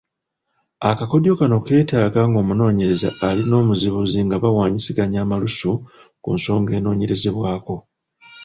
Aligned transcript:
Akakodyo 0.89 1.33
kano 1.39 1.57
keetaaga 1.65 2.21
ng’omunoonyereza 2.27 3.09
ali 3.27 3.43
n’omuzibuzi 3.45 4.19
nga 4.25 4.37
bawaanyisiganya 4.43 5.19
amalusu 5.25 5.71
ku 6.23 6.29
nsonga 6.37 6.71
enoonyeerezebwako. 6.77 7.75